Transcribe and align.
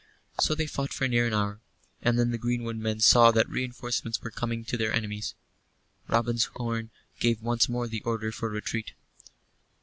So 0.39 0.55
they 0.55 0.65
fought 0.65 0.91
for 0.93 1.07
near 1.07 1.27
an 1.27 1.33
hour; 1.35 1.59
and 2.01 2.17
then 2.17 2.31
the 2.31 2.39
greenwood 2.39 2.77
men 2.77 3.01
saw 3.01 3.29
that 3.29 3.47
reinforcements 3.47 4.19
were 4.19 4.31
coming 4.31 4.65
to 4.65 4.75
their 4.75 4.91
enemies. 4.91 5.35
Robin's 6.07 6.45
horn 6.55 6.89
gave 7.19 7.39
once 7.43 7.69
more 7.69 7.87
the 7.87 8.01
order 8.01 8.31
for 8.31 8.49
retreat. 8.49 8.93